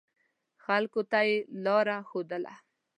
[0.65, 2.53] خلکو ته یې لاره ښودله.